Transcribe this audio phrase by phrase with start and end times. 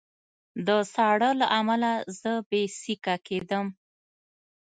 [0.67, 3.65] د ساړه له امله زه بې سېکه کېدم